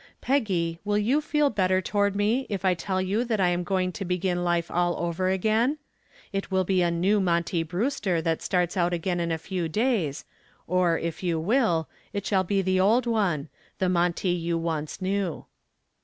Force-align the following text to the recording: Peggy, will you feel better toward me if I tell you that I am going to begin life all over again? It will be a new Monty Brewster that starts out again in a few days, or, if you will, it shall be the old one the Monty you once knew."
Peggy, 0.19 0.79
will 0.83 0.97
you 0.97 1.21
feel 1.21 1.51
better 1.51 1.79
toward 1.79 2.15
me 2.15 2.47
if 2.49 2.65
I 2.65 2.73
tell 2.73 2.99
you 2.99 3.23
that 3.25 3.39
I 3.39 3.49
am 3.49 3.63
going 3.63 3.91
to 3.91 4.03
begin 4.03 4.43
life 4.43 4.71
all 4.71 4.95
over 4.97 5.29
again? 5.29 5.77
It 6.33 6.49
will 6.49 6.63
be 6.63 6.81
a 6.81 6.89
new 6.89 7.19
Monty 7.21 7.61
Brewster 7.61 8.19
that 8.19 8.41
starts 8.41 8.75
out 8.75 8.93
again 8.93 9.19
in 9.19 9.31
a 9.31 9.37
few 9.37 9.69
days, 9.69 10.25
or, 10.65 10.97
if 10.97 11.21
you 11.21 11.39
will, 11.39 11.87
it 12.13 12.25
shall 12.25 12.43
be 12.43 12.63
the 12.63 12.79
old 12.79 13.05
one 13.05 13.49
the 13.77 13.89
Monty 13.89 14.29
you 14.31 14.57
once 14.57 15.03
knew." 15.03 15.45